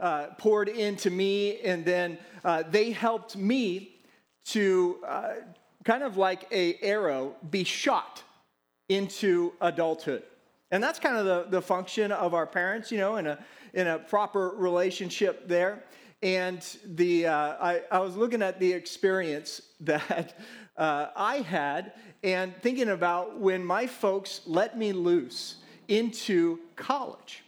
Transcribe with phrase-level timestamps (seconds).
[0.00, 3.96] uh, poured into me, and then uh, they helped me
[4.46, 5.32] to uh,
[5.84, 8.22] kind of like a arrow be shot
[8.88, 10.22] into adulthood.
[10.70, 13.38] And that's kind of the, the function of our parents, you know, in a,
[13.74, 15.84] in a proper relationship there.
[16.22, 20.38] And the, uh, I, I was looking at the experience that
[20.76, 21.92] uh, I had
[22.22, 25.56] and thinking about when my folks let me loose
[25.88, 27.42] into college.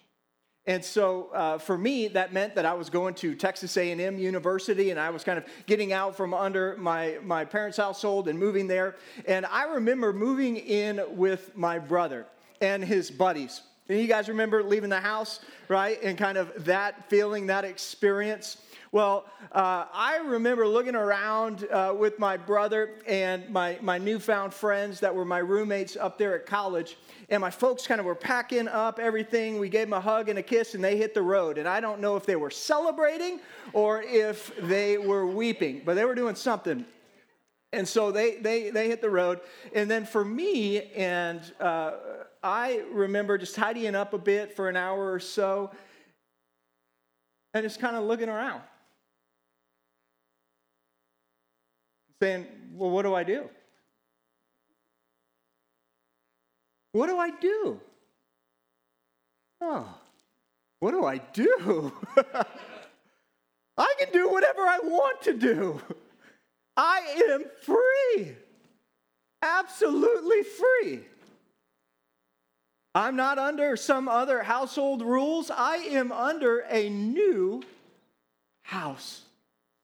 [0.66, 4.90] And so uh, for me, that meant that I was going to Texas A&M University,
[4.90, 8.68] and I was kind of getting out from under my, my parents' household and moving
[8.68, 8.94] there.
[9.26, 12.26] And I remember moving in with my brother
[12.60, 13.62] and his buddies.
[13.88, 16.00] And you guys remember leaving the house, right?
[16.00, 18.58] And kind of that feeling, that experience.
[18.94, 25.00] Well, uh, I remember looking around uh, with my brother and my, my newfound friends
[25.00, 26.98] that were my roommates up there at college.
[27.30, 29.58] And my folks kind of were packing up everything.
[29.58, 31.56] We gave them a hug and a kiss, and they hit the road.
[31.56, 33.40] And I don't know if they were celebrating
[33.72, 36.84] or if they were weeping, but they were doing something.
[37.72, 39.40] And so they, they, they hit the road.
[39.74, 41.92] And then for me, and uh,
[42.42, 45.70] I remember just tidying up a bit for an hour or so
[47.54, 48.60] and just kind of looking around.
[52.22, 53.50] Saying, Well, what do I do?
[56.92, 57.80] What do I do?
[59.60, 59.88] Oh,
[60.78, 61.92] what do I do?
[63.76, 65.80] I can do whatever I want to do.
[66.76, 67.00] I
[67.30, 68.36] am free,
[69.42, 71.00] absolutely free.
[72.94, 75.50] I'm not under some other household rules.
[75.50, 77.64] I am under a new
[78.62, 79.22] house.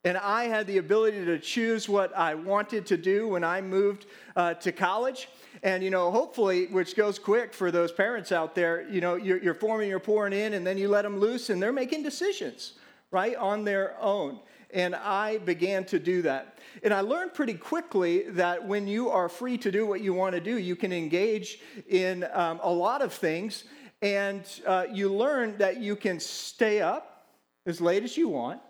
[0.05, 4.05] And I had the ability to choose what I wanted to do when I moved
[4.33, 5.27] uh, to college.
[5.61, 9.43] And, you know, hopefully, which goes quick for those parents out there, you know, you're,
[9.43, 12.73] you're forming, you're pouring in, and then you let them loose, and they're making decisions,
[13.11, 14.39] right, on their own.
[14.71, 16.59] And I began to do that.
[16.81, 20.33] And I learned pretty quickly that when you are free to do what you want
[20.33, 23.65] to do, you can engage in um, a lot of things.
[24.01, 27.35] And uh, you learn that you can stay up
[27.65, 28.61] as late as you want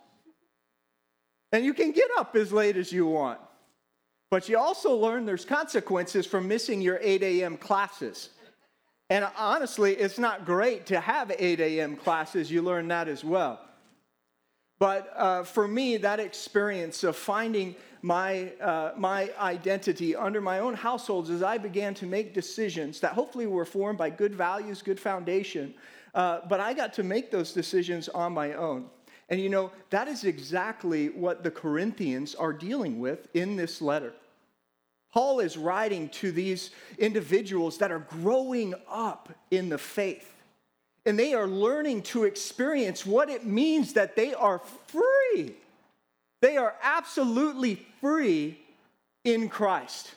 [1.52, 3.40] and you can get up as late as you want.
[4.32, 7.58] But you also learn there's consequences from missing your 8 a.m.
[7.58, 8.30] classes.
[9.10, 11.96] And honestly, it's not great to have 8 a.m.
[11.96, 12.52] classes.
[12.52, 13.60] You learn that as well.
[14.78, 20.74] But uh, for me, that experience of finding my, uh, my identity under my own
[20.74, 25.00] households as I began to make decisions that hopefully were formed by good values, good
[25.00, 25.74] foundation,
[26.16, 28.86] uh, but I got to make those decisions on my own.
[29.30, 34.14] And you know, that is exactly what the Corinthians are dealing with in this letter.
[35.14, 40.36] Paul is writing to these individuals that are growing up in the faith.
[41.06, 45.56] And they are learning to experience what it means that they are free.
[46.42, 48.60] They are absolutely free
[49.24, 50.14] in Christ.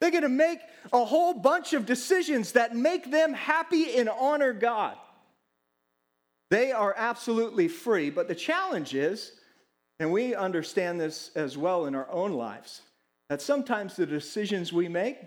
[0.00, 0.60] They're going to make
[0.92, 4.96] a whole bunch of decisions that make them happy and honor God.
[6.50, 9.32] They are absolutely free, but the challenge is,
[10.00, 12.82] and we understand this as well in our own lives,
[13.28, 15.18] that sometimes the decisions we make,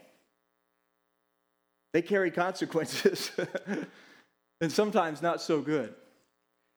[1.94, 3.32] they carry consequences,
[4.62, 5.94] and sometimes not so good.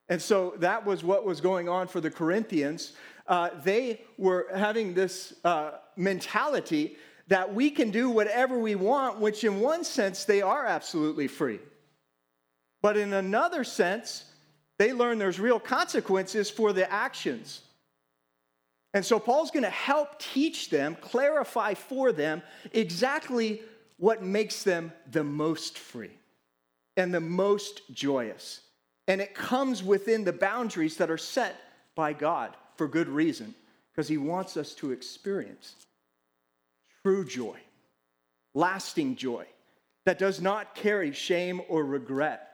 [0.09, 2.93] And so that was what was going on for the Corinthians.
[3.27, 6.97] Uh, they were having this uh, mentality
[7.29, 11.61] that we can do whatever we want, which in one sense they are absolutely free.
[12.83, 14.25] But in another sense,
[14.79, 17.63] they learn there's real consequences for the actions.
[18.93, 22.43] And so Paul's going to help teach them, clarify for them
[22.73, 23.63] exactly
[23.99, 26.17] what makes them the most free
[26.97, 28.61] and the most joyous.
[29.09, 31.57] And it comes within the boundaries that are set
[31.95, 33.55] by God for good reason,
[33.93, 35.75] because he wants us to experience
[37.03, 37.59] true joy,
[38.55, 39.47] lasting joy
[40.07, 42.54] that does not carry shame or regret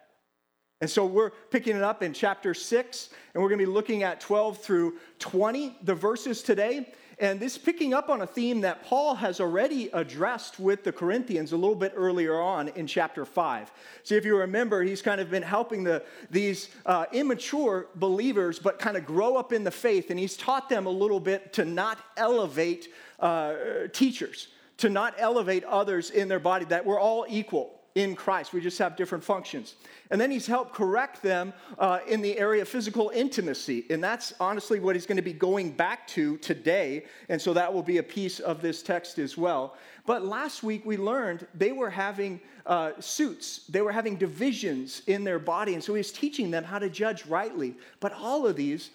[0.80, 4.02] and so we're picking it up in chapter 6, and we're going to be looking
[4.02, 6.90] at 12 through 20, the verses today.
[7.18, 11.52] And this picking up on a theme that Paul has already addressed with the Corinthians
[11.52, 13.70] a little bit earlier on in chapter 5.
[14.04, 18.78] So if you remember, he's kind of been helping the, these uh, immature believers, but
[18.78, 21.66] kind of grow up in the faith, and he's taught them a little bit to
[21.66, 22.88] not elevate
[23.18, 23.54] uh,
[23.92, 28.52] teachers, to not elevate others in their body, that we're all equal in Christ.
[28.52, 29.74] We just have different functions.
[30.10, 33.86] And then he's helped correct them uh, in the area of physical intimacy.
[33.90, 37.04] And that's honestly what he's going to be going back to today.
[37.28, 39.76] And so that will be a piece of this text as well.
[40.06, 45.24] But last week we learned they were having uh, suits, they were having divisions in
[45.24, 45.74] their body.
[45.74, 47.74] And so he's teaching them how to judge rightly.
[47.98, 48.90] But all of these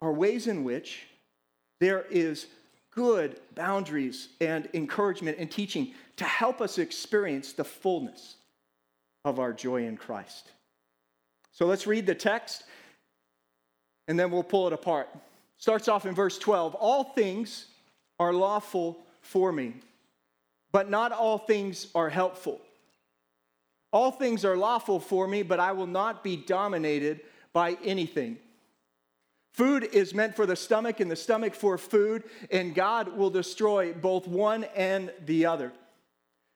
[0.00, 1.06] are ways in which
[1.80, 2.46] there is
[2.94, 8.36] good boundaries and encouragement and teaching to help us experience the fullness
[9.24, 10.50] of our joy in Christ.
[11.52, 12.64] So let's read the text
[14.08, 15.08] and then we'll pull it apart.
[15.58, 17.66] Starts off in verse 12 All things
[18.18, 19.74] are lawful for me,
[20.72, 22.60] but not all things are helpful.
[23.92, 27.20] All things are lawful for me, but I will not be dominated
[27.52, 28.38] by anything.
[29.52, 33.92] Food is meant for the stomach, and the stomach for food, and God will destroy
[33.92, 35.72] both one and the other.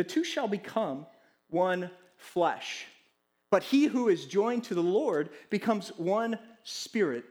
[0.00, 1.04] the two shall become
[1.50, 2.86] one flesh.
[3.50, 7.26] But he who is joined to the Lord becomes one spirit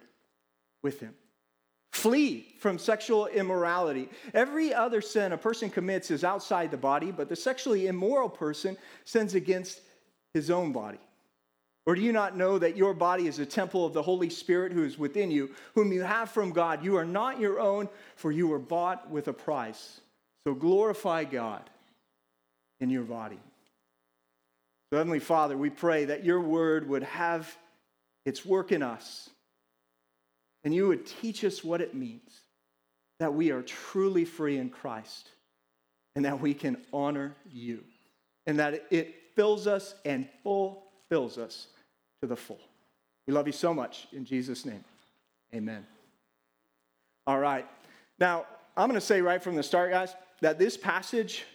[0.83, 1.15] with him.
[1.93, 4.07] Flee from sexual immorality.
[4.35, 8.77] Every other sin a person commits is outside the body, but the sexually immoral person
[9.03, 9.81] sins against
[10.35, 10.99] his own body.
[11.87, 14.73] Or do you not know that your body is a temple of the Holy Spirit
[14.73, 16.85] who is within you, whom you have from God?
[16.85, 20.01] You are not your own, for you were bought with a price.
[20.45, 21.67] So glorify God
[22.79, 23.39] in your body.
[24.89, 27.55] So, Heavenly Father, we pray that your word would have
[28.25, 29.29] its work in us,
[30.63, 32.41] and you would teach us what it means
[33.19, 35.29] that we are truly free in Christ,
[36.15, 37.83] and that we can honor you,
[38.47, 41.67] and that it fills us and fulfills us
[42.21, 42.59] to the full.
[43.27, 44.07] We love you so much.
[44.11, 44.83] In Jesus' name,
[45.53, 45.85] amen.
[47.27, 47.67] All right.
[48.17, 48.45] Now,
[48.75, 51.45] I'm going to say right from the start, guys, that this passage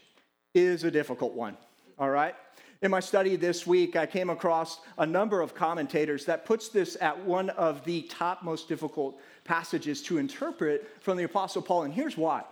[0.55, 1.57] is a difficult one.
[1.99, 2.35] All right?
[2.83, 6.97] In my study this week, I came across a number of commentators that puts this
[7.01, 11.85] at one of the top most difficult passages to interpret from the Apostle Paul.
[11.85, 12.45] And here's why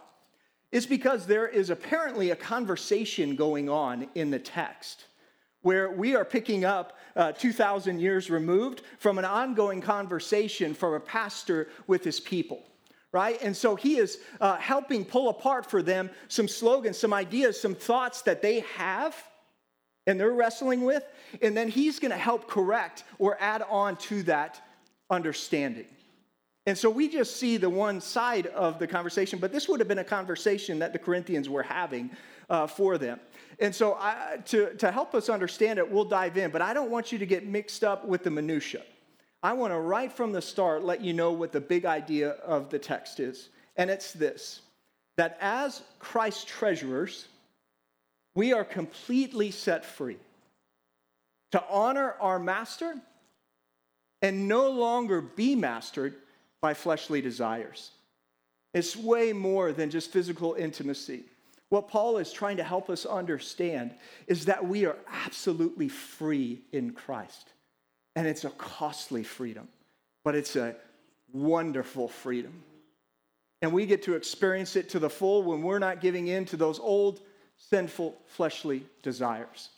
[0.71, 5.05] it's because there is apparently a conversation going on in the text
[5.61, 11.01] where we are picking up uh, 2,000 years removed from an ongoing conversation from a
[11.01, 12.65] pastor with his people.
[13.13, 13.41] Right?
[13.43, 17.75] And so he is uh, helping pull apart for them some slogans, some ideas, some
[17.75, 19.15] thoughts that they have
[20.07, 21.05] and they're wrestling with.
[21.41, 24.61] And then he's going to help correct or add on to that
[25.11, 25.87] understanding.
[26.67, 29.89] And so we just see the one side of the conversation, but this would have
[29.89, 32.11] been a conversation that the Corinthians were having
[32.49, 33.19] uh, for them.
[33.59, 36.91] And so, I, to, to help us understand it, we'll dive in, but I don't
[36.91, 38.83] want you to get mixed up with the minutia.
[39.43, 42.71] I want to, right from the start, let you know what the big idea of
[42.71, 43.49] the text is.
[43.77, 44.61] And it's this
[45.17, 47.27] that as Christ's treasurers,
[48.35, 50.17] we are completely set free
[51.51, 52.95] to honor our master
[54.23, 56.15] and no longer be mastered
[56.63, 57.91] by fleshly desires.
[58.73, 61.25] It's way more than just physical intimacy.
[61.69, 63.93] What Paul is trying to help us understand
[64.27, 67.53] is that we are absolutely free in Christ.
[68.15, 69.69] And it's a costly freedom,
[70.25, 70.77] but it's a
[71.33, 72.63] wonderful freedom.
[73.63, 76.57] And we get to experience it to the full when we're not giving in to
[76.57, 77.21] those old,
[77.57, 79.71] sinful, fleshly desires.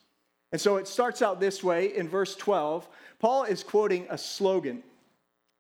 [0.53, 2.89] And so it starts out this way in verse 12.
[3.19, 4.83] Paul is quoting a slogan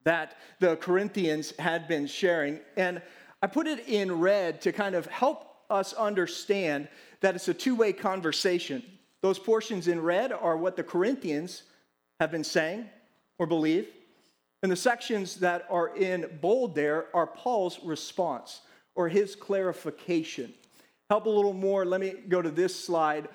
[0.05, 2.61] that the Corinthians had been sharing.
[2.77, 3.03] And
[3.43, 6.89] I put it in red to kind of help us understand
[7.21, 8.83] that it's a two way conversation.
[9.21, 11.63] Those portions in red are what the Corinthians
[12.21, 12.89] have been saying
[13.39, 13.89] or believe.
[14.63, 18.61] And the sections that are in bold there are Paul's response
[18.95, 20.55] or his clarification.
[21.11, 21.85] Help a little more.
[21.85, 23.29] Let me go to this slide.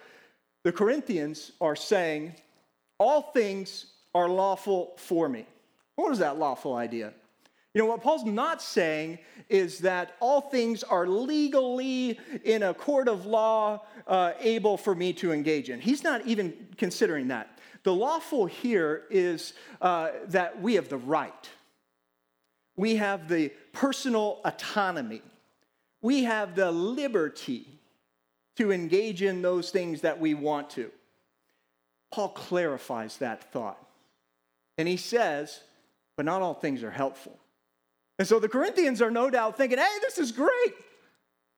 [0.64, 2.34] The Corinthians are saying,
[2.98, 5.46] All things are lawful for me.
[5.96, 7.14] What is that lawful idea?
[7.74, 13.08] You know, what Paul's not saying is that all things are legally in a court
[13.08, 15.80] of law uh, able for me to engage in.
[15.80, 17.59] He's not even considering that.
[17.84, 21.50] The lawful here is uh, that we have the right,
[22.76, 25.22] we have the personal autonomy,
[26.02, 27.68] we have the liberty
[28.58, 30.92] to engage in those things that we want to.
[32.12, 33.78] Paul clarifies that thought.
[34.78, 35.62] And he says,
[36.18, 37.38] but not all things are helpful.
[38.18, 40.74] And so the Corinthians are no doubt thinking, hey, this is great.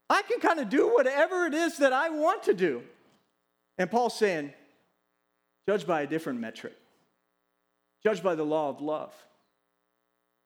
[0.10, 2.84] I can kind of do whatever it is that I want to do.
[3.78, 4.54] And Paul's saying,
[5.68, 6.76] judge by a different metric,
[8.04, 9.14] judge by the law of love,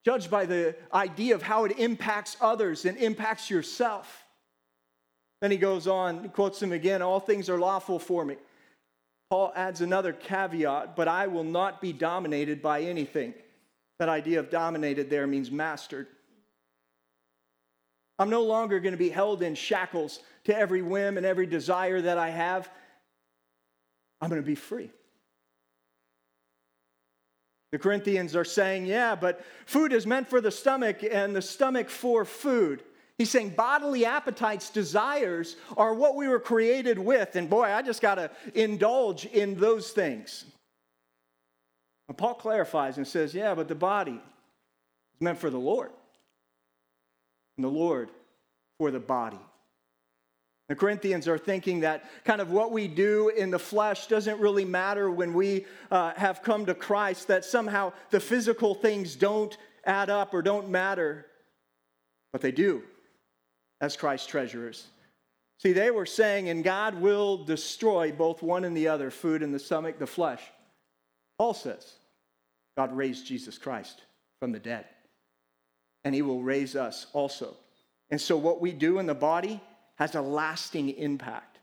[0.05, 4.23] judge by the idea of how it impacts others and impacts yourself.
[5.41, 8.35] Then he goes on, quotes him again all things are lawful for me.
[9.29, 13.33] Paul adds another caveat, but I will not be dominated by anything.
[13.99, 16.07] That idea of dominated there means mastered.
[18.17, 22.01] I'm no longer going to be held in shackles to every whim and every desire
[22.01, 22.69] that I have.
[24.21, 24.91] I'm going to be free.
[27.75, 31.89] The Corinthians are saying, yeah, but food is meant for the stomach and the stomach
[31.89, 32.81] for food.
[33.17, 37.35] He's saying bodily appetites, desires are what we were created with.
[37.35, 40.45] And boy, I just got to indulge in those things.
[42.07, 44.21] And Paul clarifies and says, yeah, but the body
[45.15, 45.91] is meant for the Lord,
[47.57, 48.09] and the Lord
[48.77, 49.41] for the body.
[50.67, 54.65] The Corinthians are thinking that kind of what we do in the flesh doesn't really
[54.65, 59.55] matter when we uh, have come to Christ, that somehow the physical things don't
[59.85, 61.27] add up or don't matter,
[62.31, 62.81] but they do
[63.79, 64.87] as Christ's treasurers.
[65.59, 69.53] See, they were saying, and God will destroy both one and the other, food and
[69.53, 70.41] the stomach, the flesh.
[71.37, 71.93] Paul says,
[72.75, 74.01] God raised Jesus Christ
[74.39, 74.85] from the dead,
[76.03, 77.55] and he will raise us also.
[78.09, 79.61] And so, what we do in the body
[79.95, 81.59] has a lasting impact.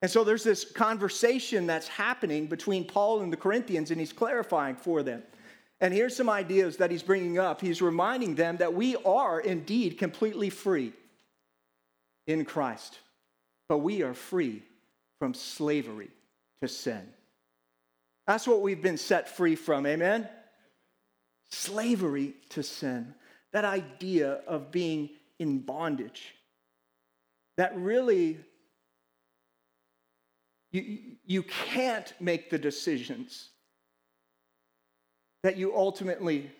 [0.00, 4.76] And so, there's this conversation that's happening between Paul and the Corinthians, and he's clarifying
[4.76, 5.22] for them.
[5.80, 7.60] And here's some ideas that he's bringing up.
[7.60, 10.92] He's reminding them that we are indeed completely free
[12.26, 12.98] in Christ,
[13.68, 14.62] but we are free
[15.18, 16.10] from slavery
[16.62, 17.02] to sin.
[18.26, 20.28] That's what we've been set free from, amen?
[21.50, 23.14] Slavery to sin.
[23.52, 26.34] That idea of being in bondage.
[27.58, 28.38] That really,
[30.70, 33.50] you, you can't make the decisions
[35.42, 36.50] that you ultimately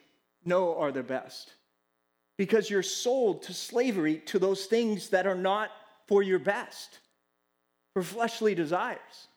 [0.45, 1.55] know are the best
[2.37, 5.71] because you're sold to slavery to those things that are not
[6.09, 6.99] for your best,
[7.95, 9.28] for fleshly desires.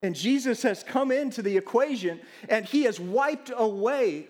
[0.00, 4.28] And Jesus has come into the equation and he has wiped away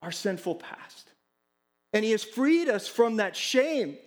[0.00, 1.10] our sinful past.
[1.92, 3.98] And he has freed us from that shame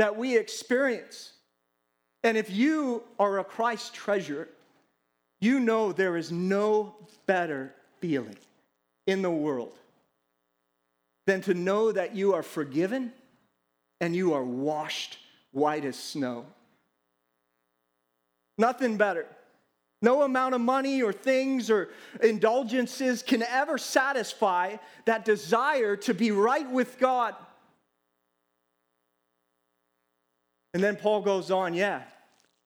[0.00, 1.34] that we experience.
[2.24, 4.48] And if you are a Christ treasure,
[5.42, 6.94] you know there is no
[7.26, 8.38] better feeling
[9.06, 9.74] in the world
[11.26, 13.12] than to know that you are forgiven
[14.00, 15.18] and you are washed
[15.52, 16.46] white as snow.
[18.56, 19.26] Nothing better.
[20.00, 21.90] No amount of money or things or
[22.22, 27.34] indulgences can ever satisfy that desire to be right with God.
[30.74, 32.02] And then Paul goes on, yeah,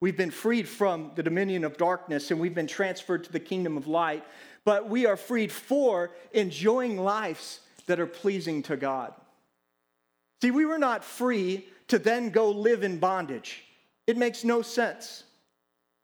[0.00, 3.76] we've been freed from the dominion of darkness and we've been transferred to the kingdom
[3.76, 4.25] of light
[4.64, 9.12] but we are freed for enjoying lives that are pleasing to God.
[10.40, 13.62] See, we were not free to then go live in bondage.
[14.06, 15.25] It makes no sense.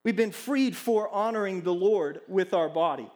[0.04, 3.08] We've been freed for honoring the Lord with our body.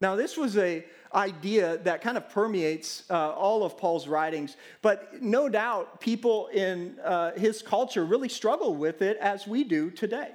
[0.00, 5.22] Now, this was a idea that kind of permeates uh, all of Paul's writings, but
[5.22, 10.30] no doubt people in uh, his culture really struggle with it as we do today.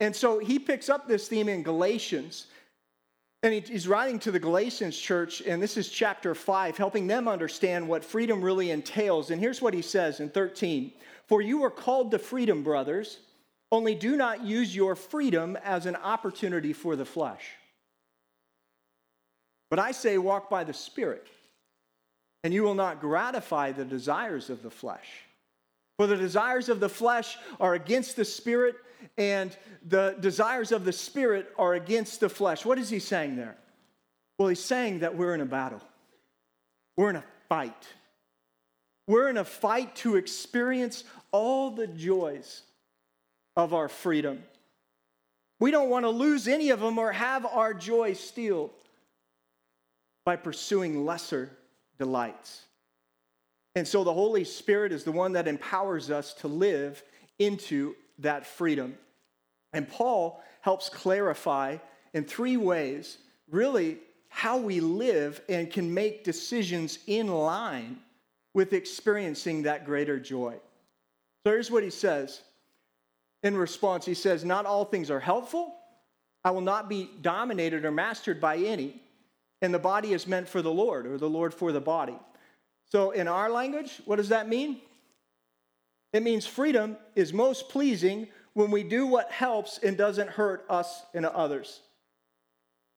[0.00, 2.46] And so he picks up this theme in Galatians
[3.44, 7.88] and he's writing to the Galatians church, and this is chapter 5, helping them understand
[7.88, 9.30] what freedom really entails.
[9.30, 10.92] And here's what he says in 13
[11.28, 13.18] For you are called to freedom, brothers,
[13.70, 17.44] only do not use your freedom as an opportunity for the flesh.
[19.70, 21.26] But I say, walk by the Spirit,
[22.42, 25.08] and you will not gratify the desires of the flesh.
[25.98, 28.76] For the desires of the flesh are against the Spirit
[29.16, 29.56] and
[29.86, 32.64] the desires of the spirit are against the flesh.
[32.64, 33.56] What is he saying there?
[34.38, 35.82] Well, he's saying that we're in a battle,
[36.96, 37.86] we're in a fight.
[39.06, 42.60] We're in a fight to experience all the joys
[43.56, 44.44] of our freedom.
[45.60, 48.70] We don't want to lose any of them or have our joy steal
[50.28, 51.50] by pursuing lesser
[51.98, 52.60] delights.
[53.74, 57.02] And so the Holy Spirit is the one that empowers us to live
[57.38, 58.98] into that freedom.
[59.72, 61.78] And Paul helps clarify
[62.12, 63.16] in three ways
[63.50, 67.96] really how we live and can make decisions in line
[68.52, 70.52] with experiencing that greater joy.
[71.42, 72.42] So here's what he says
[73.42, 75.74] in response, he says, Not all things are helpful.
[76.44, 79.00] I will not be dominated or mastered by any.
[79.60, 82.16] And the body is meant for the Lord, or the Lord for the body.
[82.90, 84.80] So, in our language, what does that mean?
[86.12, 91.02] It means freedom is most pleasing when we do what helps and doesn't hurt us
[91.12, 91.80] and others.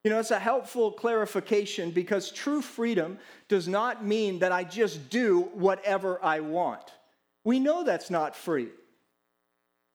[0.04, 5.10] You know, it's a helpful clarification because true freedom does not mean that I just
[5.10, 6.92] do whatever I want.
[7.44, 8.68] We know that's not free.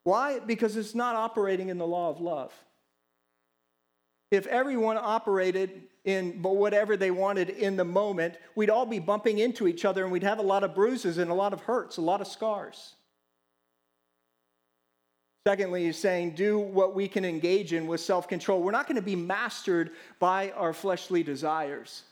[0.04, 0.40] Why?
[0.40, 2.54] Because it's not operating in the law of love.
[4.30, 9.68] If everyone operated in whatever they wanted in the moment, we'd all be bumping into
[9.68, 12.02] each other and we'd have a lot of bruises and a lot of hurts, a
[12.02, 12.96] lot of scars.
[15.48, 18.62] Secondly, he's saying, do what we can engage in with self control.
[18.62, 22.04] We're not going to be mastered by our fleshly desires.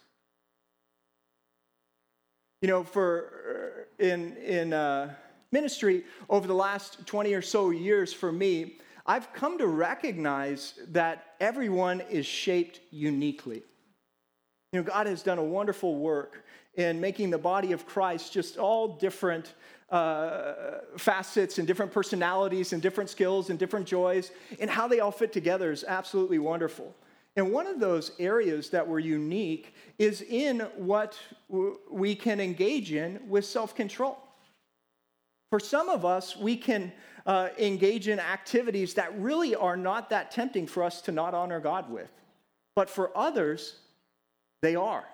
[2.61, 5.13] You know, for in, in, uh,
[5.51, 11.35] ministry over the last 20 or so years for me, I've come to recognize that
[11.39, 13.61] everyone is shaped uniquely.
[14.73, 16.43] You know, God has done a wonderful work
[16.73, 19.53] in making the body of Christ just all different
[19.89, 20.53] uh,
[20.97, 25.31] facets and different personalities and different skills and different joys, and how they all fit
[25.31, 26.95] together is absolutely wonderful.
[27.35, 31.17] And one of those areas that were unique is in what
[31.91, 34.17] we can engage in with self control.
[35.51, 36.91] For some of us, we can
[37.25, 41.59] uh, engage in activities that really are not that tempting for us to not honor
[41.59, 42.11] God with.
[42.75, 43.75] But for others,
[44.61, 45.05] they are.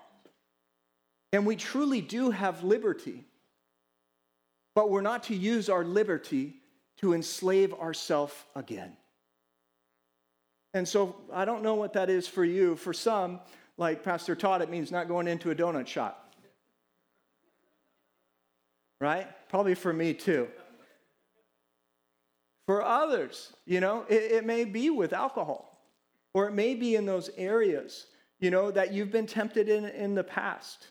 [1.32, 3.24] And we truly do have liberty.
[4.76, 6.56] But we're not to use our liberty
[6.98, 8.96] to enslave ourselves again.
[10.74, 12.76] And so I don't know what that is for you.
[12.76, 13.40] For some,
[13.78, 16.22] like Pastor Todd, it means not going into a donut shop
[19.02, 19.28] right?
[19.50, 20.48] Probably for me too.
[22.66, 25.82] For others, you know, it, it, may be with alcohol,
[26.34, 28.08] or it may be in those areas,
[28.40, 30.88] you know, that you've been tempted in in the past.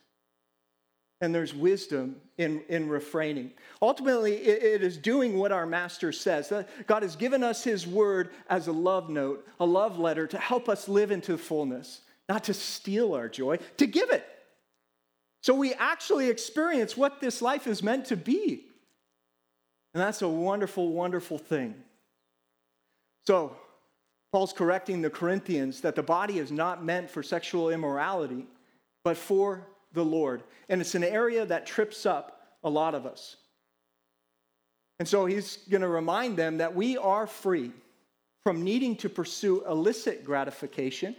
[1.23, 3.53] And there's wisdom in, in refraining.
[3.83, 6.50] Ultimately, it, it is doing what our master says.
[6.50, 10.39] Uh, God has given us his word as a love note, a love letter to
[10.39, 14.25] help us live into fullness, not to steal our joy, to give it.
[15.43, 18.70] So we actually experience what this life is meant to be.
[19.95, 21.75] And that's a wonderful, wonderful thing.
[23.26, 23.57] So,
[24.33, 28.47] Paul's correcting the Corinthians that the body is not meant for sexual immorality,
[29.03, 30.43] but for the Lord.
[30.69, 33.37] And it's an area that trips up a lot of us.
[35.00, 37.73] And so he's going to remind them that we are free
[38.45, 41.17] from needing to pursue illicit gratification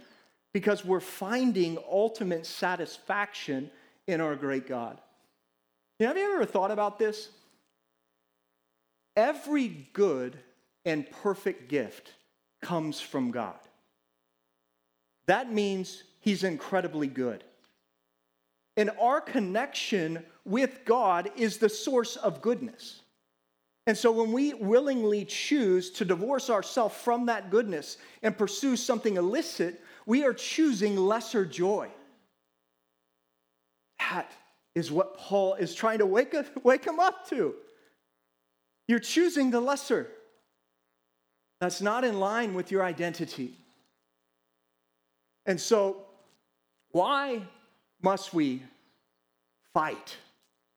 [0.54, 3.70] because we're finding ultimate satisfaction
[4.06, 5.00] in our great God.
[5.98, 7.30] You know, have you ever thought about this?
[9.16, 10.38] Every good
[10.84, 12.12] and perfect gift
[12.60, 13.58] comes from God.
[15.26, 17.44] That means He's incredibly good.
[18.76, 23.02] And our connection with God is the source of goodness.
[23.86, 29.16] And so when we willingly choose to divorce ourselves from that goodness and pursue something
[29.16, 31.88] illicit, we are choosing lesser joy.
[33.98, 34.30] That
[34.74, 37.54] is what Paul is trying to wake, wake him up to.
[38.88, 40.08] You're choosing the lesser.
[41.60, 43.54] That's not in line with your identity.
[45.46, 46.04] And so,
[46.90, 47.42] why
[48.02, 48.62] must we
[49.72, 50.16] fight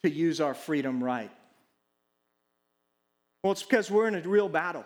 [0.03, 1.31] to use our freedom right?
[3.43, 4.85] Well, it's because we're in a real battle.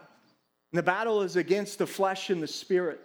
[0.72, 3.00] And the battle is against the flesh and the spirit.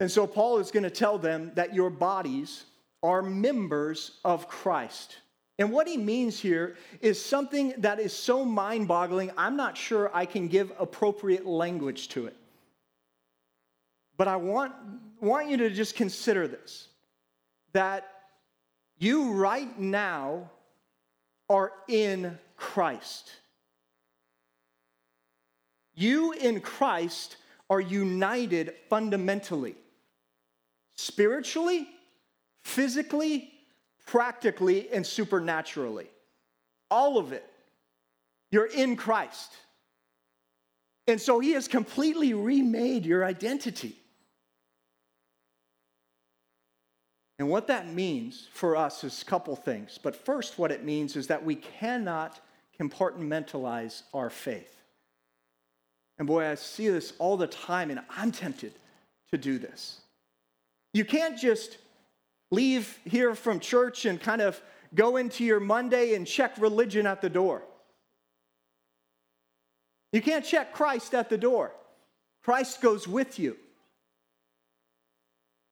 [0.00, 2.64] And so, Paul is going to tell them that your bodies
[3.02, 5.18] are members of Christ.
[5.58, 10.10] And what he means here is something that is so mind boggling, I'm not sure
[10.12, 12.36] I can give appropriate language to it.
[14.16, 14.72] But I want,
[15.20, 16.88] want you to just consider this
[17.72, 18.08] that
[18.98, 20.50] you right now
[21.48, 23.30] are in Christ.
[25.94, 27.36] You in Christ
[27.68, 29.74] are united fundamentally,
[30.96, 31.88] spiritually,
[32.62, 33.53] physically,
[34.06, 36.08] practically, and supernaturally.
[36.90, 37.44] All of it.
[38.50, 39.52] You're in Christ.
[41.06, 43.96] And so he has completely remade your identity.
[47.38, 49.98] And what that means for us is a couple things.
[50.02, 52.40] But first, what it means is that we cannot
[52.80, 54.76] compartmentalize our faith.
[56.18, 58.72] And boy, I see this all the time, and I'm tempted
[59.32, 60.00] to do this.
[60.92, 61.78] You can't just
[62.54, 64.60] leave here from church and kind of
[64.94, 67.62] go into your Monday and check religion at the door.
[70.12, 71.72] You can't check Christ at the door,
[72.44, 73.56] Christ goes with you.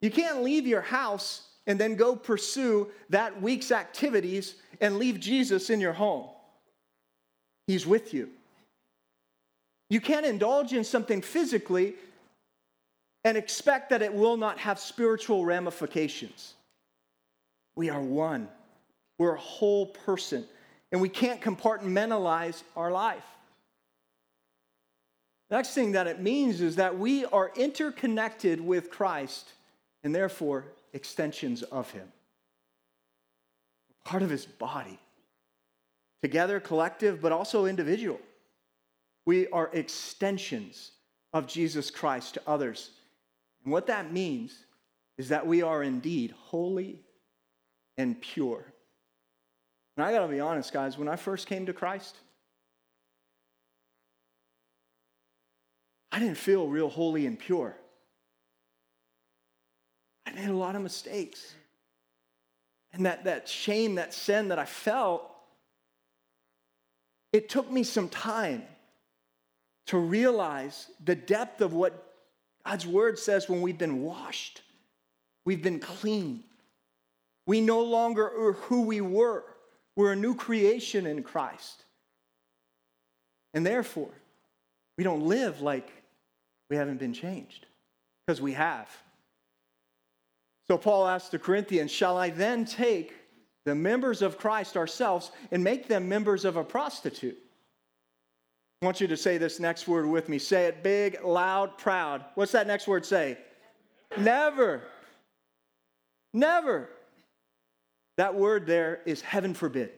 [0.01, 5.69] You can't leave your house and then go pursue that week's activities and leave Jesus
[5.69, 6.27] in your home.
[7.67, 8.29] He's with you.
[9.89, 11.95] You can't indulge in something physically
[13.23, 16.55] and expect that it will not have spiritual ramifications.
[17.75, 18.47] We are one,
[19.17, 20.45] we're a whole person,
[20.91, 23.23] and we can't compartmentalize our life.
[25.49, 29.51] Next thing that it means is that we are interconnected with Christ
[30.03, 32.11] and therefore extensions of Him.
[34.03, 34.99] Part of His body.
[36.21, 38.19] Together, collective, but also individual.
[39.25, 40.91] We are extensions
[41.33, 42.91] of Jesus Christ to others.
[43.63, 44.57] And what that means
[45.17, 46.99] is that we are indeed holy
[47.97, 48.65] and pure.
[49.95, 52.17] And I gotta be honest, guys, when I first came to Christ,
[56.11, 57.75] I didn't feel real holy and pure.
[60.25, 61.55] I made a lot of mistakes.
[62.93, 65.29] And that, that shame, that sin that I felt,
[67.31, 68.63] it took me some time
[69.87, 72.13] to realize the depth of what
[72.65, 74.61] God's word says when we've been washed,
[75.45, 76.43] we've been clean.
[77.45, 79.43] We no longer are who we were.
[79.95, 81.83] We're a new creation in Christ.
[83.53, 84.11] And therefore,
[84.97, 85.91] we don't live like
[86.69, 87.65] we haven't been changed,
[88.25, 88.89] because we have.
[90.67, 93.13] So Paul asked the Corinthians, Shall I then take
[93.65, 97.37] the members of Christ ourselves and make them members of a prostitute?
[98.81, 100.39] I want you to say this next word with me.
[100.39, 102.25] Say it big, loud, proud.
[102.35, 103.37] What's that next word say?
[104.17, 104.83] Never.
[106.33, 106.89] Never.
[108.17, 109.91] That word there is heaven forbid.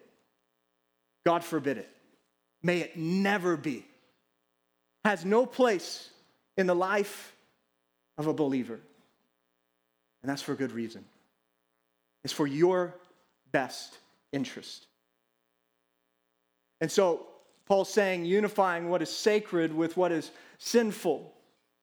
[1.26, 1.90] God forbid it.
[2.64, 3.86] May it never be.
[5.04, 6.10] Has no place
[6.58, 7.36] in the life
[8.18, 8.80] of a believer.
[10.22, 11.06] And that's for good reason.
[12.24, 12.96] It's for your
[13.52, 13.98] best
[14.32, 14.88] interest.
[16.82, 17.28] And so,
[17.68, 21.34] Paul's saying unifying what is sacred with what is sinful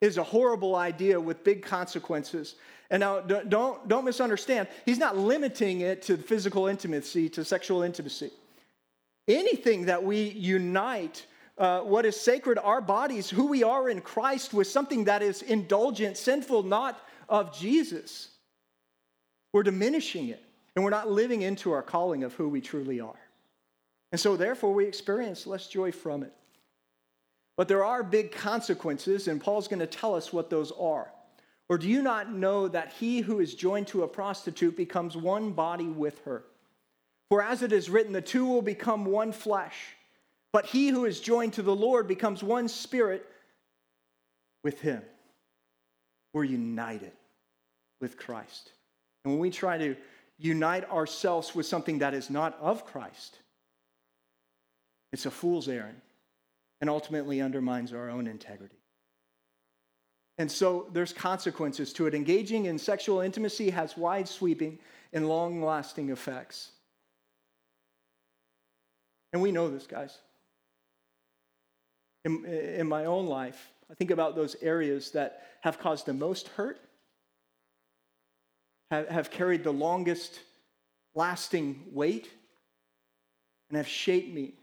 [0.01, 2.57] is a horrible idea with big consequences.
[2.92, 8.31] And now, don't, don't misunderstand, he's not limiting it to physical intimacy, to sexual intimacy.
[9.26, 11.26] Anything that we unite
[11.59, 15.42] uh, what is sacred, our bodies, who we are in Christ, with something that is
[15.42, 18.28] indulgent, sinful, not of Jesus.
[19.52, 20.42] We're diminishing it,
[20.74, 23.20] and we're not living into our calling of who we truly are.
[24.12, 26.33] And so, therefore, we experience less joy from it.
[27.57, 31.12] But there are big consequences, and Paul's going to tell us what those are.
[31.73, 35.53] Or do you not know that he who is joined to a prostitute becomes one
[35.53, 36.45] body with her?
[37.31, 39.75] For as it is written, the two will become one flesh.
[40.53, 43.27] But he who is joined to the Lord becomes one spirit
[44.63, 45.01] with him.
[46.35, 47.13] We're united
[48.03, 48.73] with Christ.
[49.25, 49.97] And when we try to
[50.37, 53.39] unite ourselves with something that is not of Christ,
[55.11, 56.03] it's a fool's errand
[56.83, 58.82] and ultimately undermines our own integrity.
[60.38, 62.14] And so there's consequences to it.
[62.14, 64.79] Engaging in sexual intimacy has wide sweeping
[65.12, 66.71] and long lasting effects.
[69.33, 70.18] And we know this, guys
[72.25, 76.49] in, in my own life, I think about those areas that have caused the most
[76.49, 76.81] hurt,
[78.90, 80.40] have, have carried the longest
[81.14, 82.31] lasting weight,
[83.68, 84.55] and have shaped me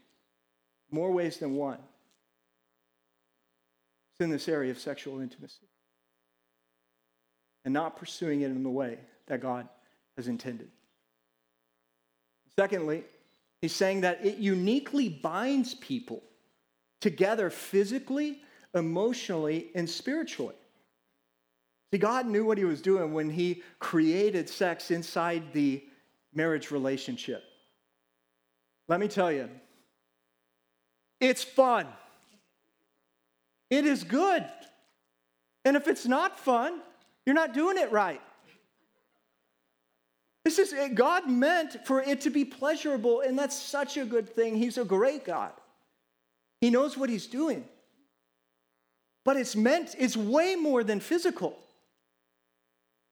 [0.90, 1.78] more ways than one.
[4.20, 5.66] In this area of sexual intimacy
[7.64, 9.66] and not pursuing it in the way that God
[10.18, 10.68] has intended.
[12.54, 13.04] Secondly,
[13.62, 16.22] he's saying that it uniquely binds people
[17.00, 18.42] together physically,
[18.74, 20.54] emotionally, and spiritually.
[21.90, 25.82] See, God knew what he was doing when he created sex inside the
[26.34, 27.42] marriage relationship.
[28.86, 29.48] Let me tell you,
[31.20, 31.86] it's fun.
[33.70, 34.44] It is good.
[35.64, 36.80] And if it's not fun,
[37.24, 38.20] you're not doing it right.
[40.44, 44.56] This is God meant for it to be pleasurable, and that's such a good thing.
[44.56, 45.52] He's a great God.
[46.60, 47.64] He knows what he's doing.
[49.24, 51.58] But it's meant, it's way more than physical.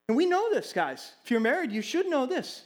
[0.08, 1.12] And we know this, guys.
[1.22, 2.62] If you're married, you should know this.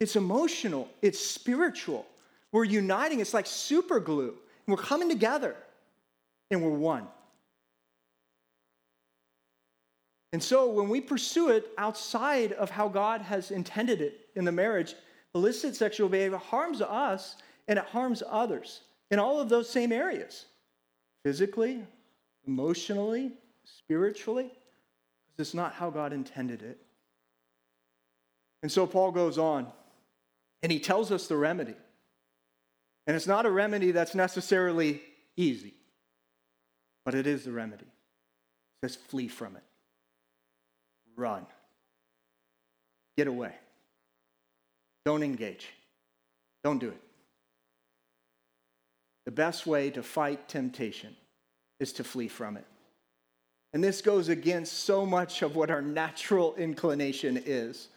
[0.00, 2.04] It's emotional, it's spiritual.
[2.52, 4.34] We're uniting, it's like super glue.
[4.66, 5.56] We're coming together
[6.50, 7.06] and we're one.
[10.32, 14.52] And so when we pursue it outside of how God has intended it in the
[14.52, 14.94] marriage,
[15.34, 17.36] illicit sexual behavior harms us
[17.68, 18.82] and it harms others.
[19.10, 20.46] in all of those same areas
[21.24, 21.82] physically,
[22.46, 23.32] emotionally,
[23.64, 24.50] spiritually,
[25.26, 26.78] because it's not how God intended it.
[28.62, 29.66] And so Paul goes on
[30.62, 31.74] and he tells us the remedy.
[33.06, 35.00] And it's not a remedy that's necessarily
[35.36, 35.74] easy,
[37.06, 37.84] but it is the remedy.
[37.84, 39.62] It says, flee from it,
[41.16, 41.46] run,
[43.16, 43.52] get away,
[45.06, 45.68] don't engage,
[46.62, 47.00] don't do it.
[49.24, 51.16] The best way to fight temptation
[51.80, 52.66] is to flee from it.
[53.72, 57.88] And this goes against so much of what our natural inclination is.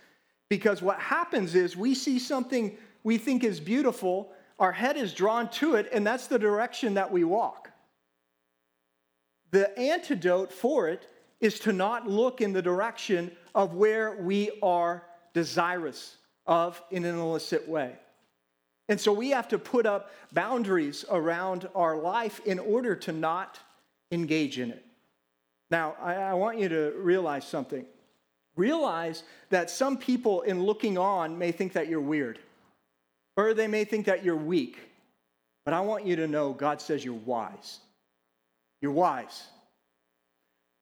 [0.50, 5.50] Because what happens is we see something we think is beautiful, our head is drawn
[5.52, 7.69] to it, and that's the direction that we walk.
[9.52, 11.08] The antidote for it
[11.40, 17.18] is to not look in the direction of where we are desirous of in an
[17.18, 17.96] illicit way.
[18.90, 23.60] And so we have to put up boundaries around our life in order to not
[24.12, 24.84] engage in it.
[25.70, 27.86] Now, I, I, want you to realize something.
[28.56, 32.40] Realize that some people, in looking on, may think that you're weird,
[33.38, 34.80] or they may think that you're weak.
[35.66, 37.80] But I want you to know God says you're wise.
[38.82, 39.48] You're wise.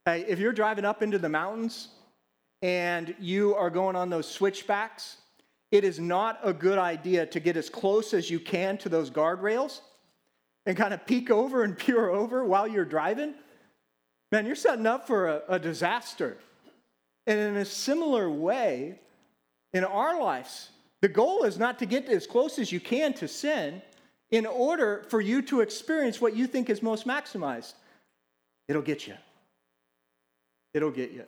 [0.05, 1.89] Hey, if you're driving up into the mountains
[2.62, 5.17] and you are going on those switchbacks,
[5.71, 9.10] it is not a good idea to get as close as you can to those
[9.10, 9.81] guardrails
[10.65, 13.33] and kind of peek over and peer over while you're driving.
[14.31, 16.38] Man, you're setting up for a, a disaster.
[17.25, 18.99] And in a similar way,
[19.73, 20.69] in our lives,
[21.01, 23.81] the goal is not to get as close as you can to sin
[24.31, 27.73] in order for you to experience what you think is most maximized.
[28.67, 29.15] It'll get you.
[30.73, 31.23] It'll get you.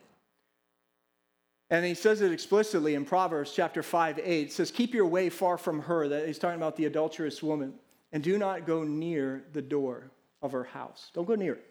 [1.70, 4.48] And he says it explicitly in Proverbs chapter 5, 8.
[4.48, 6.08] It says, Keep your way far from her.
[6.08, 7.74] That he's talking about the adulterous woman.
[8.12, 10.10] And do not go near the door
[10.42, 11.12] of her house.
[11.14, 11.66] Don't go near it.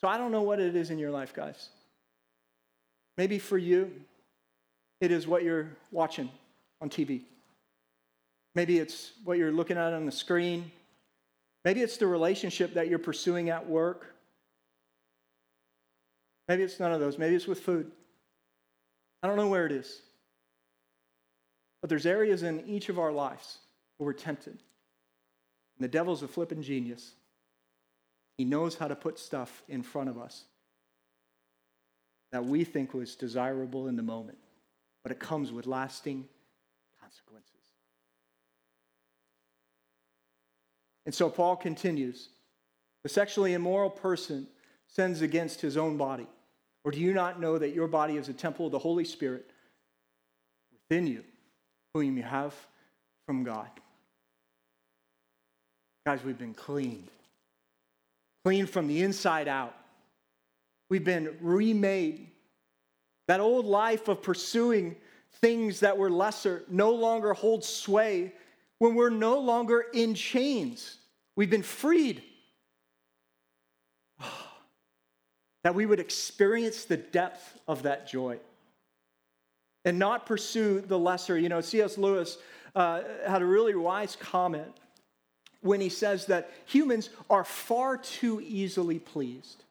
[0.00, 1.70] So I don't know what it is in your life, guys.
[3.16, 3.90] Maybe for you,
[5.00, 6.28] it is what you're watching
[6.82, 7.22] on TV.
[8.54, 10.70] Maybe it's what you're looking at on the screen.
[11.64, 14.15] Maybe it's the relationship that you're pursuing at work.
[16.48, 17.18] Maybe it's none of those.
[17.18, 17.90] Maybe it's with food.
[19.22, 20.02] I don't know where it is.
[21.80, 23.58] But there's areas in each of our lives
[23.96, 24.52] where we're tempted.
[24.52, 24.60] And
[25.80, 27.12] the devil's a flipping genius.
[28.38, 30.44] He knows how to put stuff in front of us
[32.32, 34.38] that we think was desirable in the moment,
[35.02, 36.26] but it comes with lasting
[37.00, 37.52] consequences.
[41.06, 42.30] And so Paul continues
[43.04, 44.48] the sexually immoral person
[44.88, 46.26] sins against his own body.
[46.86, 49.50] Or do you not know that your body is a temple of the Holy Spirit
[50.88, 51.24] within you,
[51.92, 52.54] whom you have
[53.26, 53.68] from God?
[56.06, 57.08] Guys, we've been cleaned,
[58.44, 59.74] cleaned from the inside out.
[60.88, 62.28] We've been remade.
[63.26, 64.94] That old life of pursuing
[65.40, 68.32] things that were lesser no longer holds sway
[68.78, 70.98] when we're no longer in chains.
[71.34, 72.22] We've been freed.
[75.66, 78.38] That we would experience the depth of that joy
[79.84, 81.36] and not pursue the lesser.
[81.36, 81.98] You know, C.S.
[81.98, 82.38] Lewis
[82.76, 84.72] uh, had a really wise comment
[85.62, 89.64] when he says that humans are far too easily pleased.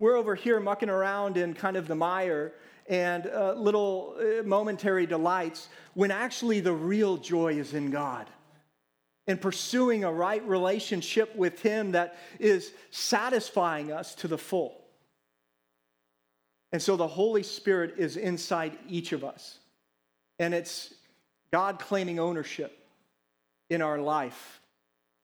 [0.00, 2.54] We're over here mucking around in kind of the mire
[2.88, 8.26] and uh, little uh, momentary delights when actually the real joy is in God
[9.26, 14.80] and pursuing a right relationship with Him that is satisfying us to the full.
[16.72, 19.58] And so the Holy Spirit is inside each of us.
[20.38, 20.92] And it's
[21.52, 22.76] God claiming ownership
[23.70, 24.60] in our life.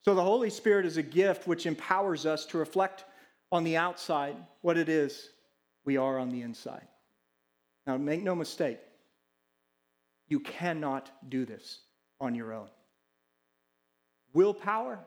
[0.05, 3.05] So the Holy Spirit is a gift which empowers us to reflect
[3.53, 5.31] on the outside what it is
[5.85, 6.87] we are on the inside.
[7.87, 8.79] Now, make no mistake,
[10.29, 11.81] you cannot do this
[12.21, 12.69] on your own.
[14.33, 15.01] Willpower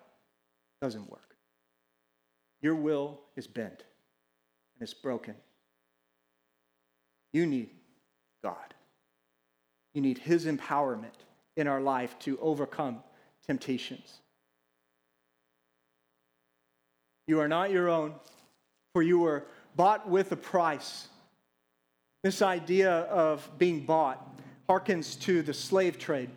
[0.82, 1.36] doesn't work.
[2.62, 3.84] Your will is bent
[4.74, 5.36] and it's broken.
[7.32, 7.70] You need
[8.44, 8.74] God.
[9.94, 13.04] You need His empowerment in our life to overcome
[13.46, 14.20] temptations.
[17.28, 18.16] You are not your own,
[18.94, 21.08] for you were bought with a price.
[22.24, 26.30] This idea of being bought harkens to the slave trade,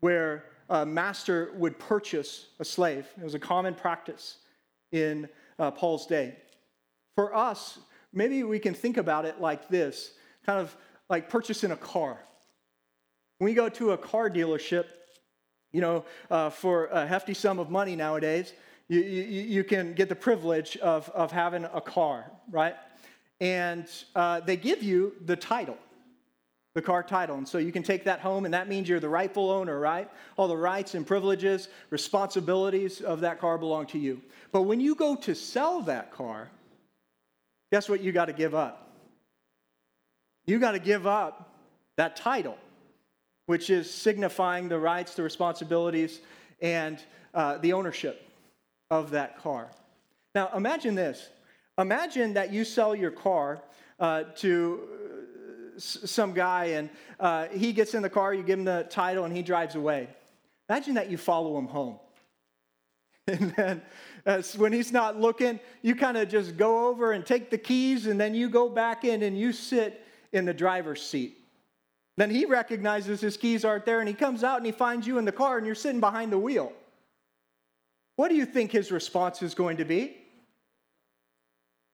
[0.00, 3.06] where a master would purchase a slave.
[3.18, 4.38] It was a common practice
[4.92, 6.36] in uh, Paul's day.
[7.14, 7.78] For us,
[8.12, 10.12] maybe we can think about it like this
[10.44, 10.76] kind of
[11.08, 12.18] like purchasing a car.
[13.38, 14.86] When we go to a car dealership,
[15.72, 18.52] You know, uh, for a hefty sum of money nowadays,
[18.88, 22.76] you, you, you, can get the privilege of, of having a car, right?
[23.40, 25.76] And uh, they give you the title,
[26.76, 27.38] the car title.
[27.38, 30.10] And so you can take that home, and that means you're the rightful owner, right?
[30.36, 34.20] All the rights and privileges, responsibilities of that car belong to you.
[34.52, 36.50] But when you go to sell that car,
[37.72, 38.92] guess what you got to give up?
[40.44, 41.54] You got to give up
[41.96, 42.58] that title,
[43.46, 46.20] which is signifying the rights, the responsibilities,
[46.60, 48.28] and uh, the ownership
[48.90, 49.70] of that car.
[50.34, 51.26] Now, imagine this.
[51.78, 53.62] Imagine that you sell your car
[53.98, 55.05] uh, to
[55.78, 59.36] some guy and uh, he gets in the car, you give him the title, and
[59.36, 60.08] he drives away.
[60.68, 61.98] Imagine that you follow him home.
[63.28, 63.82] And then
[64.56, 68.20] when he's not looking, you kind of just go over and take the keys, and
[68.20, 71.36] then you go back in and you sit in the driver's seat.
[72.16, 75.18] Then he recognizes his keys aren't there, and he comes out and he finds you
[75.18, 76.72] in the car, and you're sitting behind the wheel.
[78.16, 80.16] What do you think his response is going to be?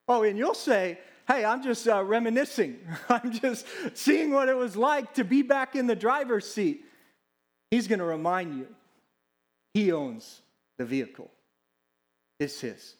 [0.09, 2.79] Oh, and you'll say, Hey, I'm just uh, reminiscing.
[3.09, 6.85] I'm just seeing what it was like to be back in the driver's seat.
[7.71, 8.67] He's going to remind you
[9.75, 10.43] he owns
[10.79, 11.31] the vehicle,
[12.39, 12.97] it's his.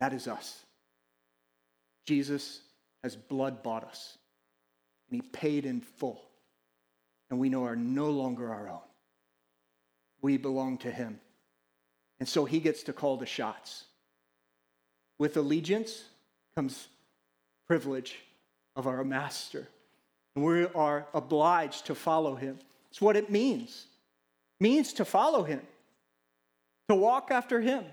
[0.00, 0.64] That is us.
[2.06, 2.60] Jesus
[3.02, 4.16] has blood bought us,
[5.10, 6.22] and he paid in full,
[7.30, 8.80] and we know are no longer our own.
[10.20, 11.20] We belong to him.
[12.20, 13.84] And so he gets to call the shots.
[15.18, 16.04] With allegiance
[16.58, 16.88] comes
[17.68, 18.18] privilege
[18.74, 19.68] of our master.
[20.34, 22.58] And we are obliged to follow him.
[22.90, 23.86] It's what it means.
[24.58, 25.60] It means to follow him,
[26.88, 27.84] to walk after him.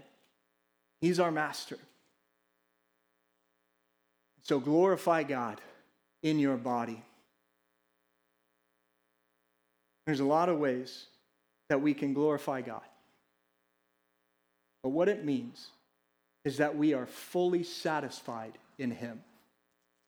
[0.99, 1.77] He's our master.
[4.41, 5.61] So glorify God
[6.23, 7.03] in your body.
[10.07, 11.05] There's a lot of ways
[11.69, 12.81] that we can glorify God.
[14.81, 15.67] But what it means
[16.45, 19.21] is that we are fully satisfied in Him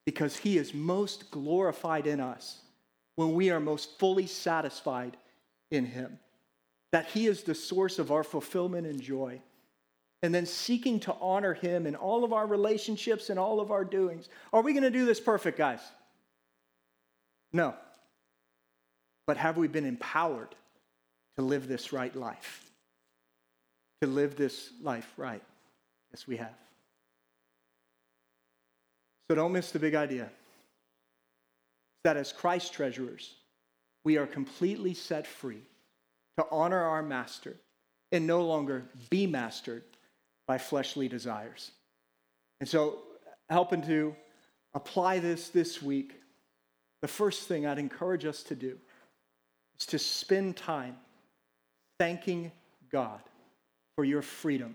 [0.05, 2.59] because He is most glorified in us
[3.15, 5.17] when we are most fully satisfied
[5.71, 6.19] in Him.
[6.93, 9.41] That He is the source of our fulfillment and joy.
[10.23, 13.83] And then seeking to honor Him in all of our relationships and all of our
[13.83, 14.29] doings.
[14.53, 15.81] Are we going to do this perfect, guys?
[17.51, 17.75] No.
[19.25, 20.55] But have we been empowered
[21.35, 22.71] to live this right life?
[24.01, 25.43] To live this life right?
[26.17, 26.55] Yes, we have.
[29.29, 30.31] So don't miss the big idea
[32.03, 33.35] that as Christ treasurers,
[34.03, 35.61] we are completely set free
[36.37, 37.55] to honor our master
[38.11, 39.83] and no longer be mastered
[40.47, 41.69] by fleshly desires.
[42.61, 42.97] And so,
[43.51, 44.15] helping to
[44.73, 46.19] apply this this week,
[47.03, 48.75] the first thing I'd encourage us to do
[49.79, 50.97] is to spend time
[51.99, 52.51] thanking
[52.91, 53.21] God
[53.95, 54.73] for your freedom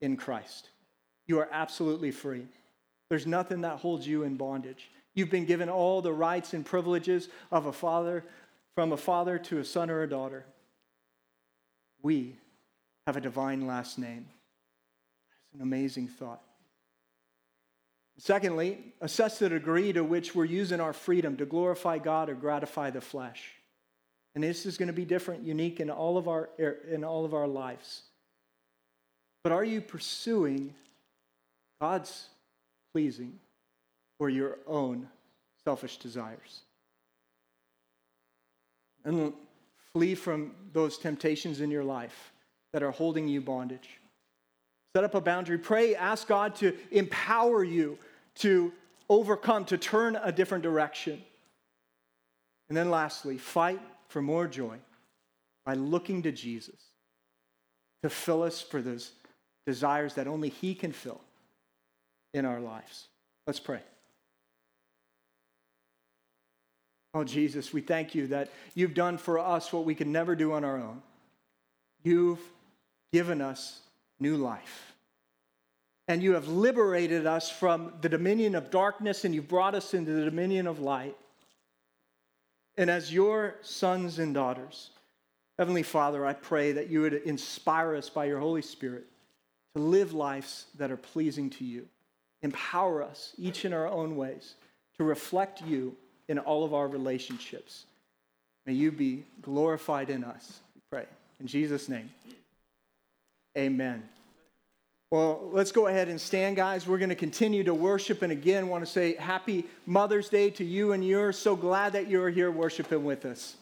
[0.00, 0.68] in Christ.
[1.26, 2.46] You are absolutely free.
[3.08, 4.90] There's nothing that holds you in bondage.
[5.14, 8.24] You've been given all the rights and privileges of a father,
[8.74, 10.44] from a father to a son or a daughter.
[12.02, 12.36] We
[13.06, 14.26] have a divine last name.
[15.46, 16.42] It's an amazing thought.
[18.18, 22.90] Secondly, assess the degree to which we're using our freedom to glorify God or gratify
[22.90, 23.52] the flesh.
[24.34, 27.24] And this is going to be different, unique in all of our, er, in all
[27.24, 28.02] of our lives.
[29.42, 30.74] But are you pursuing
[31.80, 32.28] God's
[32.92, 33.38] pleasing
[34.18, 35.08] or your own
[35.64, 36.62] selfish desires?
[39.04, 39.32] And
[39.92, 42.32] flee from those temptations in your life
[42.72, 44.00] that are holding you bondage.
[44.96, 45.58] Set up a boundary.
[45.58, 47.98] Pray, ask God to empower you
[48.36, 48.72] to
[49.08, 51.22] overcome, to turn a different direction.
[52.68, 54.78] And then lastly, fight for more joy
[55.66, 56.80] by looking to Jesus
[58.02, 59.12] to fill us for those
[59.66, 61.20] desires that only He can fill
[62.34, 63.06] in our lives.
[63.46, 63.80] Let's pray.
[67.14, 70.52] Oh, Jesus, we thank you that you've done for us what we could never do
[70.52, 71.00] on our own.
[72.02, 72.40] You've
[73.12, 73.80] given us
[74.18, 74.94] new life.
[76.08, 80.10] And you have liberated us from the dominion of darkness and you've brought us into
[80.10, 81.16] the dominion of light.
[82.76, 84.90] And as your sons and daughters,
[85.56, 89.04] Heavenly Father, I pray that you would inspire us by your Holy Spirit
[89.76, 91.86] to live lives that are pleasing to you.
[92.44, 94.54] Empower us, each in our own ways,
[94.98, 95.96] to reflect you
[96.28, 97.86] in all of our relationships.
[98.66, 101.06] May you be glorified in us, we pray.
[101.40, 102.10] In Jesus' name,
[103.56, 104.02] amen.
[105.10, 106.86] Well, let's go ahead and stand, guys.
[106.86, 108.20] We're going to continue to worship.
[108.20, 111.38] And again, want to say happy Mother's Day to you and yours.
[111.38, 113.56] So glad that you're here worshiping with us.